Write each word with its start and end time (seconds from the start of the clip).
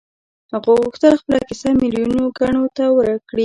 هغه 0.53 0.71
غوښتل 0.81 1.13
خپله 1.21 1.39
کيسه 1.49 1.69
ميليونو 1.81 2.21
کڼو 2.37 2.63
ته 2.77 2.85
وکړي. 2.97 3.39